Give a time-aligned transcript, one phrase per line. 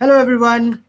[0.00, 0.84] Hello, everyone.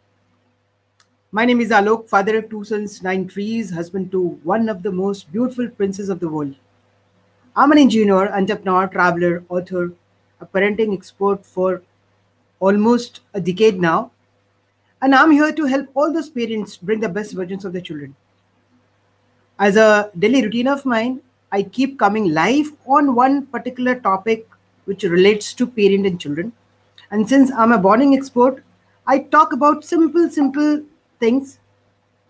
[1.31, 4.91] My name is Alok, father of two sons, nine trees, husband to one of the
[4.91, 6.53] most beautiful princes of the world.
[7.55, 9.93] I'm an engineer, entrepreneur, traveler, author,
[10.39, 11.81] a parenting expert for
[12.59, 14.11] almost a decade now.
[15.01, 18.15] And I'm here to help all those parents bring the best versions of their children.
[19.57, 21.21] As a daily routine of mine,
[21.51, 24.47] I keep coming live on one particular topic
[24.85, 26.53] which relates to parent and children.
[27.09, 28.63] And since I'm a bonding expert,
[29.08, 30.82] I talk about simple, simple
[31.20, 31.58] things.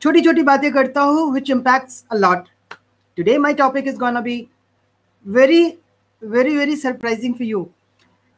[0.03, 2.49] छोटी छोटी बातें करता हूँ which impacts a lot.
[3.19, 4.37] Today my topic is gonna be
[5.27, 5.79] very,
[6.23, 7.65] very, very surprising for you.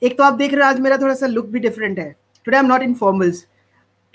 [0.03, 2.11] एक तो आप देख रहे हो आज मेरा थोड़ा सा लुक भी डिफरेंट है
[2.45, 3.47] today I am not in formals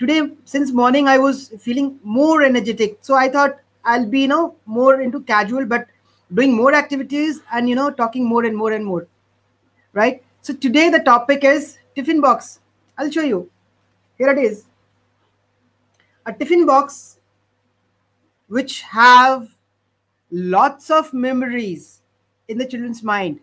[0.00, 3.56] today since morning I was feeling more energetic so I thought
[3.92, 4.44] I be no
[4.76, 5.86] more into casual but
[6.30, 9.06] doing more activities and you know talking more and more and more
[9.94, 12.52] right so today the topic is tiffin box
[12.98, 13.40] i'll show you
[14.19, 14.65] Here it is.
[16.25, 17.19] A tiffin box
[18.51, 19.47] which have
[20.31, 22.01] lots of memories
[22.49, 23.39] in the children's mind.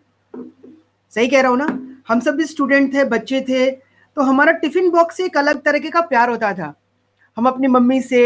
[1.13, 1.67] सही कह रहा हूँ ना?
[2.07, 6.01] हम सब भी student थे, बच्चे थे तो हमारा टिफ़िन बॉक्स एक अलग तरीके का
[6.11, 6.73] प्यार होता था।
[7.37, 8.23] हम अपनी मम्मी से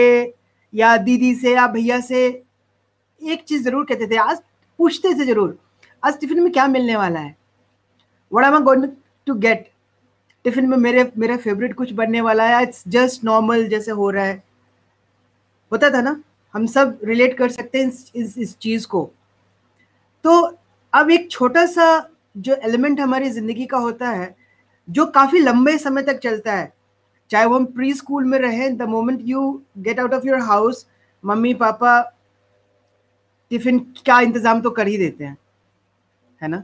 [0.73, 2.27] या दीदी से या भैया से
[3.21, 4.41] एक चीज़ ज़रूर कहते थे। आज
[4.79, 5.57] पूछते थे ज़रूर,
[6.03, 7.35] आज टिफ़िन में क्या मिलने वाला है?
[8.31, 8.87] What am I going
[9.27, 9.68] to get
[10.45, 14.23] tiffin में मेरे मेरा फेवरेट कुछ बनने वाला है। इट्स जस्ट नॉर्मल जैसे हो रहा
[14.25, 14.43] है।
[15.71, 16.21] होता था ना?
[16.53, 19.09] हम सब रिलेट कर सकते हैं इस इस, इस चीज़ को।
[20.25, 20.57] तो
[20.93, 24.35] अब एक छोटा सा जो एलिमेंट हमारी ज़िंदगी का होता है
[24.87, 26.71] जो काफ़ी लंबे समय तक चलता है
[27.31, 30.85] चाहे वो हम प्री स्कूल में रहें the moment you get out of your house
[31.23, 31.99] mummy papa
[33.51, 35.37] tiffin का इंतज़ाम तो कर ही देते हैं।
[36.41, 36.63] है ना?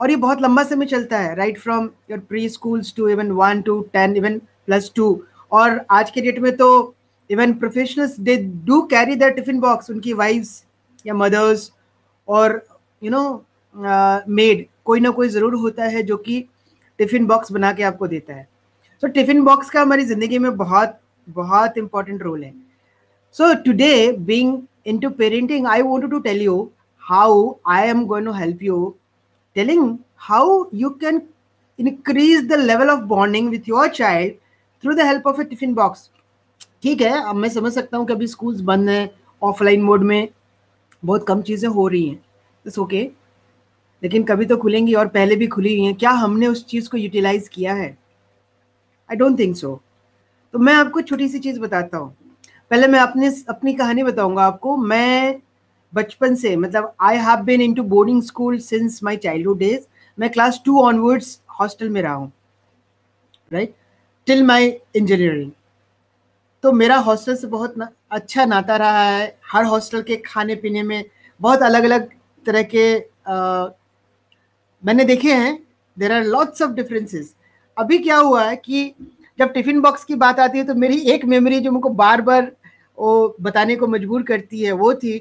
[0.00, 3.62] और ये बहुत लंबा समय चलता है right from your pre schools to even one
[3.62, 5.08] two ten even plus two
[5.52, 6.68] और आज के डेट में तो
[7.30, 10.64] even professionals they do carry the tiffin box उनकी वाइफ्स
[11.06, 11.70] या मदर्स
[12.28, 12.62] और
[13.02, 13.44] यू नो
[14.28, 16.44] मेड कोई ना कोई ज़रूर होता है जो कि
[16.98, 18.48] टिफ़िन बॉक्स बना के आपको देता है।
[19.02, 20.98] सो टिफ़िन बॉक्स का हमारी ज़िंदगी में बहुत
[21.28, 22.52] बहुत इंपॉर्टेंट रोल है।
[23.36, 26.56] So today being into parenting I wanted to tell you
[27.02, 28.78] how I am going to help you
[29.56, 31.22] telling how you can
[31.78, 34.32] increase the level of bonding with your child
[34.84, 36.08] through the help of a tiffin box.
[36.82, 39.08] ठीक है, अब मैं समझ सकता हूँ कि अभी schools बंद हैं
[39.42, 40.28] ऑफलाइन मोड में
[41.04, 42.18] बहुत कम चीज़ें हो रही हैं।
[42.66, 43.14] It's okay okay.
[44.02, 46.96] लेकिन कभी तो खुलेंगी और पहले भी खुली हुई हैं। क्या हमने उस चीज़ को
[46.96, 47.96] यूटिलाइज किया है?
[49.10, 49.80] आई डोंट थिंक सो
[50.54, 52.14] तो मैं आपको छोटी सी चीज़ बताता हूँ।
[52.70, 55.40] पहले मैं अपने, अपनी कहानी बताऊँगा आपको। मैं
[55.92, 59.86] बचपन से मतलब I have been into boarding school since my childhood days
[60.18, 62.32] मैं क्लास टू ऑनवर्ड्स हॉस्टल में रहा हूँ
[63.52, 63.74] राइट
[64.26, 64.66] टिल माय
[64.96, 65.50] इंजीनियरिंग
[66.64, 70.82] तो मेरा हॉस्टल से बहुत ना, अच्छा नाता रहा है। हर हॉस्टल के खाने पीने
[70.82, 71.04] में
[71.40, 72.08] बहुत अलग अलग
[72.46, 73.68] तरह के आ,
[74.82, 75.58] मैंने देखे हैं।
[75.96, 77.34] There are lots of differences
[77.76, 78.92] अभी क्या हुआ है कि
[79.38, 82.50] जब टिफ़िन बॉक्स की बात आती है तो मेरी एक मेमोरी जो मुझको बार बार
[82.98, 85.18] वो बताने को मजबूर करती है वो थी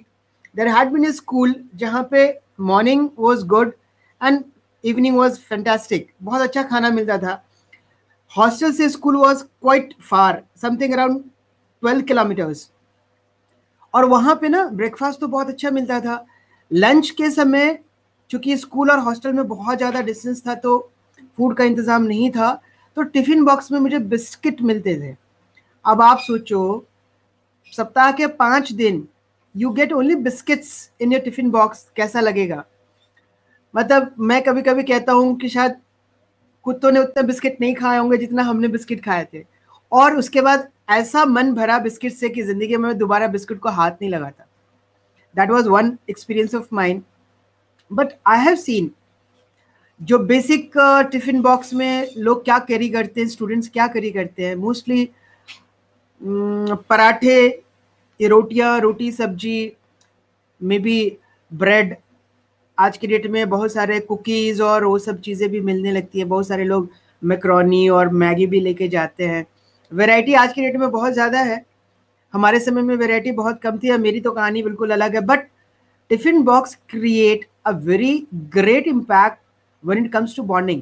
[0.56, 2.28] there had been A school जहाँ पे
[2.62, 3.74] morning was good
[4.22, 4.44] and
[4.84, 7.42] evening was fantastic बहुत अच्छा खाना मिलता था।
[8.32, 11.24] हॉस्टल से school was quite far something around
[11.84, 12.70] twelve kilometres
[13.94, 16.26] और वहाँ पे ना ब्रेकफास्ट तो बहुत अच्छा मिलता था।
[16.72, 17.78] लंच के समय
[18.30, 20.78] चूँकि स्कूल और हॉस्टल में बहुत ज़्यादा डिस्टेंस था तो
[21.38, 22.54] फ़ूड का इंतज़ाम नहीं था
[22.98, 25.16] तो टिफ़िन बॉक्स में मुझे बिस्किट मिलते थे।
[25.86, 26.86] अब आप सोचो,
[27.74, 29.08] सप्ताह के पाँच दिन
[29.56, 30.70] you get only biscuits
[31.02, 32.64] in your tiffin box कैसा लगेगा?
[33.74, 35.76] मतलब मैं कभी कभी कहता हूँ कि शायद
[36.66, 39.44] कुत्तों ने उतने बिस्किट नहीं खाए होंगे जितना हमने बिस्किट खाए थे।
[39.92, 43.92] और उसके बाद ऐसा मन भरा बिस्किट से कि ज़िंदगी में दोबारा बिस्किट को हाथ
[43.92, 44.46] नहीं लगाता।
[45.36, 47.02] That was one experience of mind
[47.92, 48.92] but I have seen
[50.02, 50.72] जो बेसिक
[51.12, 55.10] टिफ़िन बॉक्स में लोग क्या कैरी करते हैं स्टूडेंट्स क्या कैरी करते हैं मोस्टली
[56.22, 57.38] पराठे
[58.20, 59.72] रोटियाँ, रोटी, सब्ज़ी,
[60.62, 61.18] मे बी
[61.52, 61.96] ब्रेड
[62.78, 66.26] आज के डेट में बहुत सारे कुकीज़ और वो सब चीज़ें भी मिलने लगती है।
[66.26, 66.90] बहुत सारे लोग
[67.22, 69.46] मैक्रोनी और मैगी भी लेके जाते हैं।
[69.92, 71.64] वैरायटी आज के डेट में बहुत ज़्यादा है।
[72.34, 75.48] हमारे समय में वैरायटी बहुत कम थी और मेरी तो कहानी बिल्कुल अलग है। But
[76.12, 79.40] tiffin box create a very great impact
[79.84, 80.82] when it comes to bonding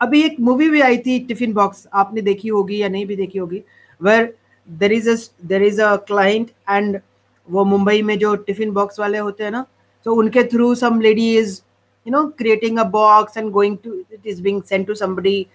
[0.00, 3.38] अभी एक मूवी भी आई थी टिफ़िन बॉक्स आपने देखी होगी या नहीं भी देखी
[3.38, 3.62] होगी
[4.00, 4.34] where
[4.68, 7.00] there is there is a client and
[7.48, 9.64] वो मुंबई में जो टिफ़िन बॉक्स वाले होते हैं ना
[10.06, 11.60] तो उनके through some lady is
[12.06, 15.46] you know creating a box and going to it is being sent to somebody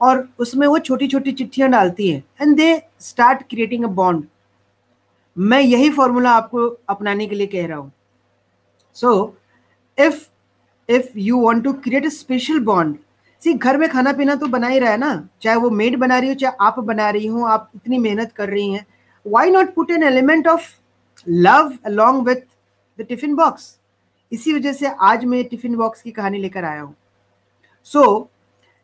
[0.00, 4.24] और उसमें वो छोटी छोटी चिट्ठियाँ डालती हैं and they start creating a bond
[5.36, 7.92] मैं यही फॉर्मूला आपको अपनाने के लिए कह रहा हूँ।
[8.96, 9.34] So
[9.98, 10.26] if
[10.88, 12.96] if you want to create a special bond
[13.42, 16.18] see, घर में खाना पीना तो बना ही रहा है ना। चाहे वो मेड बना
[16.18, 18.86] रही हो, चाहे आप बना रही हो, आप इतनी मेहनत कर रही हैं।
[19.26, 20.68] Why not put an element of
[21.26, 22.36] love along with
[22.98, 23.76] the tiffin box
[24.32, 26.94] इसी वजह से आज मैं टिफ़िन बॉक्स की कहानी लेकर आया हूँ।
[27.86, 28.28] So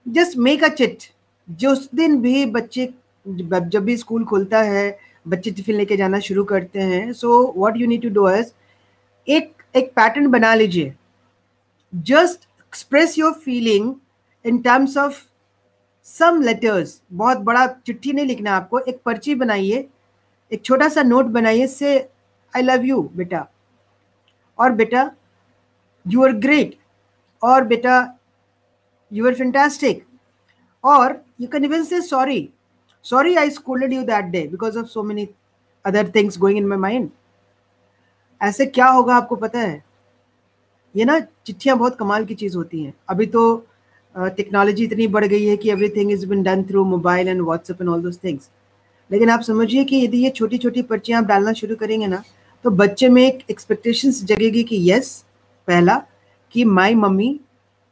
[0.07, 1.03] just make a chit
[1.49, 2.89] जो उस दिन भी बच्चे,
[3.27, 7.87] जब भी स्कूल खुलता है, बच्चे टिफ़िन लेके जाना शुरू करते हैं so what you
[7.87, 8.53] need to do is
[9.29, 10.95] एक एक पैटर्न बना लीजिए।
[11.93, 13.95] Just express your feeling
[14.45, 15.23] in terms of
[16.07, 19.89] some letters बहुत बड़ा चिट्ठी नहीं लिखना आपको, एक पर्ची बनाइए,
[20.53, 21.99] एक छोटा सा नोट बनाइए से
[22.53, 23.47] आई लव यू बेटा।
[24.59, 25.11] और बेटा
[26.07, 26.79] यू आर ग्रेट
[27.43, 27.97] और बेटा
[29.13, 30.07] यू आर फैंटास्टिक
[30.85, 32.49] और you can even say sorry
[33.05, 35.29] sorry I scolded you that day because of so many
[35.85, 37.11] other things going in my mind
[38.41, 39.85] ऐसे क्या होगा आपको पता है?
[40.97, 43.67] ये ना, चिट्ठियाँ बहुत कमाल की चीज़ होती हैं। अभी तो
[44.15, 47.91] टेक्नोलॉजी इतनी बढ़ गई है कि everything is been done through mobile and WhatsApp and
[47.91, 48.49] all those things
[49.11, 52.23] लेकिन आप समझिए कि यदि ये छोटी छोटी पर्चियाँ आप डालना शुरू करेंगे ना
[52.65, 55.25] तो बच्चे में एक एक्सपेक्टेशंस जगेगी कि यस
[55.69, 56.03] पहला,
[56.55, 57.39] कि माई मम्मी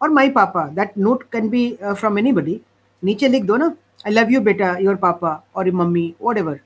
[0.00, 2.60] और my papa that note can be from anybody
[3.02, 3.66] नीचे लिख दो ना
[4.06, 6.60] आई लव यू बेटा योर पापा और मम्मी वॉट एवर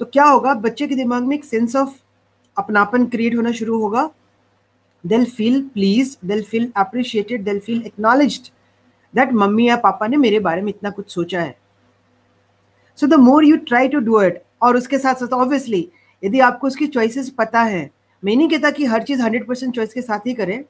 [0.00, 1.94] तो क्या होगा, बच्चे के दिमाग में एक सेंस ऑफ़
[2.56, 4.10] अपनापन क्रिएट होना शुरू होगा।
[5.04, 8.50] They'll feel pleased they'll feel appreciated they'll feel acknowledged
[9.16, 11.56] that mummy या पापा ने मेरे बारे में इतना कुछ सोचा है।
[12.98, 15.88] So the more you try to do it और उसके साथ साथ ऑब्वियसली
[16.22, 17.90] यदि आपको उसकी चॉइसेस पता है,
[18.22, 20.62] मैं नहीं कहता कि हर चीज़ हंड्रेड परसेंट चॉइस के साथ ही करें।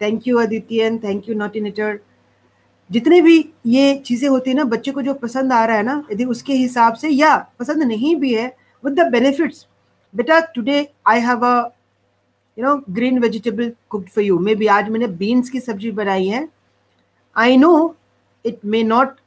[0.00, 1.98] थैंक यू अदित्यन थैंक यू नॉट इटर
[2.90, 6.02] जितने भी ये चीज़ें होती है ना, बच्चे को जो पसंद आ रहा है ना,
[6.12, 8.46] यदि उसके हिसाब से या पसंद नहीं भी है
[8.84, 9.66] विद द बेनिफिट्स
[10.14, 11.70] बेटा today I have a
[12.56, 16.48] you know green vegetable cooked for you maybe आज मैंने बीन्स की सब्ज़ी बनाई है
[17.36, 17.74] I know
[18.44, 19.20] it may not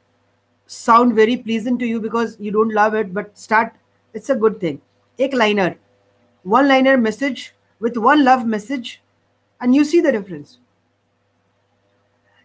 [0.70, 3.70] sound very pleasant to you because you don't love it but start
[4.14, 4.74] it's a good thing
[5.18, 5.68] एक liner
[6.44, 7.44] one liner message
[7.82, 8.90] with one love message
[9.60, 10.58] and you see the difference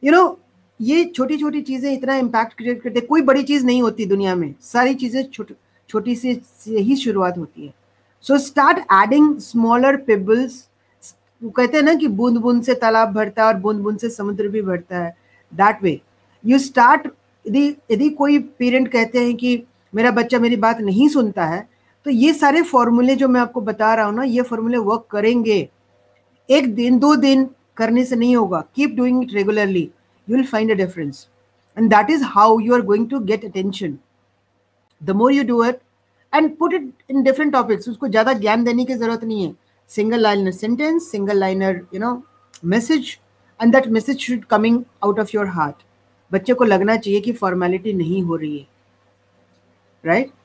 [0.04, 0.24] you know
[0.80, 4.54] ये छोटी छोटी चीज़ें इतना impact create करते कोई बड़ी चीज़ नहीं होती दुनिया में
[4.62, 5.56] सारी चीज़ें छोटी
[5.90, 7.74] छोटी सी से ही शुरुआत होती है
[8.24, 10.56] so start adding smaller pebbles
[11.42, 14.48] कहते हैं ना कि बूंद बूंद से तालाब भरता है और बूंद बूंद से समुद्र
[14.48, 15.16] भी भरता है
[15.54, 16.00] दैट वे
[16.44, 17.08] यू स्टार्ट
[17.46, 19.62] यदि यदि कोई पेरेंट कहते हैं कि
[19.94, 21.68] मेरा बच्चा मेरी बात नहीं सुनता है
[22.06, 25.68] तो ये सारे फॉर्मूले जो मैं आपको बता रहा हूँ ना, ये फॉर्मूले वर्क करेंगे।
[26.50, 27.48] एक दिन, दो दिन
[27.78, 29.82] करने से नहीं होगा। Keep doing it regularly
[30.28, 31.28] you will find a difference
[31.78, 33.98] and that is how you are going to get attention
[35.02, 35.80] the more you do it
[36.34, 39.54] and put it in different topics उसको ज़्यादा ज्ञान देने की ज़रूरत नहीं है।
[39.90, 42.22] Single liner sentence single liner you know
[42.66, 43.18] message
[43.62, 45.84] and that message should coming out of your heart
[46.32, 48.68] बच्चे को लगना चाहिए कि फॉर्मेलिटी नहीं हो रही है।
[50.06, 50.40] Right right?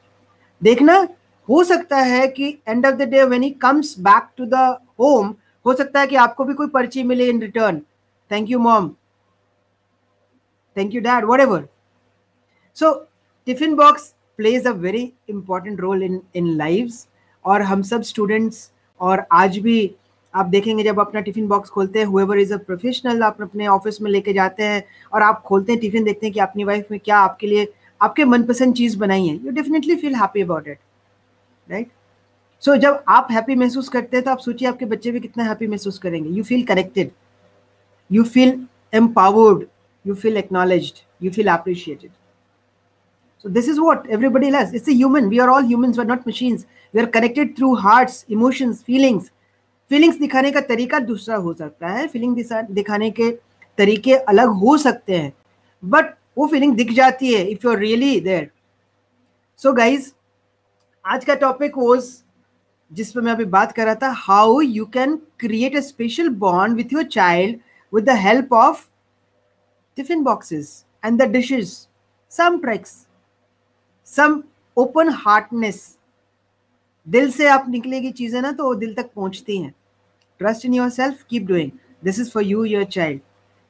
[0.62, 1.08] देखना,
[1.48, 4.54] हो सकता है कि end of the day when he comes back to the
[5.00, 5.34] home
[5.66, 7.80] हो सकता है कि आपको भी कोई पर्ची मिले in return
[8.30, 8.88] thank you mom
[10.76, 11.68] thank you dad whatever
[12.76, 12.92] so
[13.46, 16.94] tiffin box plays a very important role in in life
[17.44, 19.94] और हम सब स्टूडेंट्स और आज भी
[20.34, 24.00] आप देखेंगे जब अपना टिफ़िन बॉक्स खोलते हैं हुएवर इज़ अ प्रोफेशनल आप अपने ऑफ़िस
[24.02, 24.82] में लेके जाते हैं
[25.12, 28.24] और आप खोलते हैं टिफ़िन देखते हैं कि अपनी वाइफ में क्या आपके लिए आपके
[28.24, 30.78] मनपसंद चीज़ बनाई है you definitely feel happy about it
[31.68, 31.88] right
[32.62, 35.66] so जब आप हैप्पी महसूस करते हैं तो आप सोचिए आपके बच्चे भी कितना हैप्पी
[35.66, 37.10] महसूस करेंगे you feel connected
[38.10, 38.60] you feel
[38.92, 39.64] empowered
[40.04, 40.92] you feel acknowledge
[41.22, 42.10] you feel appreciated
[43.44, 44.72] So this is what everybody loves.
[44.74, 45.28] It's a human.
[45.28, 45.96] We are all humans.
[45.96, 46.66] We're not machines.
[46.94, 47.78] We are connected through
[48.28, 49.30] emotions, feelings.
[49.90, 52.36] Feelings दिखाने का तरीका दूसरा हो सकता है। Feeling
[52.70, 53.30] दिखाने के
[53.78, 55.32] तरीके अलग हो सकते हैं।
[55.82, 58.50] बट वो फीलिंग दिख जाती है if you are really there
[59.60, 60.10] so guys
[61.04, 62.10] आज का टॉपिक वॉज़
[62.92, 66.76] जिस पर मैं अभी बात कर रहा था how you can create a special bond
[66.76, 67.58] with your child
[67.92, 68.84] with the help of
[69.98, 71.72] tiffin boxes and the dishes
[72.32, 72.94] some tricks
[74.06, 74.42] some
[74.76, 75.97] open heartness
[77.08, 79.74] दिल से आप निकलेगी चीज़ें ना तो वो दिल तक पहुँचती हैं।
[80.40, 81.70] Trust in your self keep doing
[82.04, 83.20] this is for you your child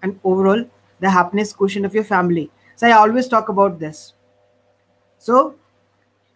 [0.03, 0.65] and overall
[1.01, 3.97] the happiness question of your family so I always talk about this
[5.25, 5.43] so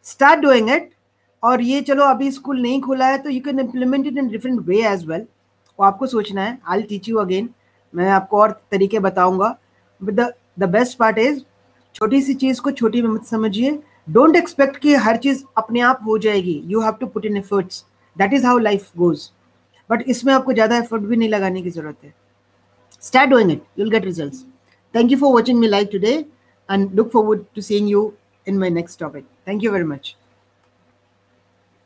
[0.04, 0.90] start doing it
[1.42, 4.60] और ये चलो, अभी स्कूल नहीं खुला है तो you can implement it in different
[4.66, 5.26] way as well
[5.78, 6.58] वो आपको सोचना है.
[6.68, 7.48] आई टीच यू अगेन
[7.94, 9.56] मैं आपको और तरीके बताऊँगा.
[10.00, 10.20] But
[10.58, 11.40] the best part is
[11.94, 16.00] छोटी सी चीज़ को छोटी में मत समझिए। डोंट एक्सपेक्ट कि हर चीज़ अपने आप
[16.06, 17.84] हो जाएगी। You have to put in efforts
[18.16, 19.28] that is how life goes
[19.90, 22.14] but इसमें आपको ज़्यादा एफर्ट भी नहीं लगाने की ज़रूरत है।
[23.02, 24.34] Start doing it you'll get result
[24.94, 26.12] thank you for watching me like today
[26.68, 28.12] and look forward to seeing you
[28.46, 30.14] in my next topic thank you very much.